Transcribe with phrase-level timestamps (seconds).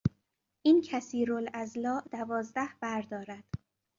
[0.61, 3.43] این کثیرالاضلاع دوازده بر دارد.